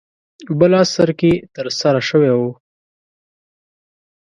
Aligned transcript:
بل 0.59 0.71
عصر 0.81 1.09
کې 1.19 1.31
ترسره 1.55 2.01
شوی 2.09 2.31
و. 2.39 2.41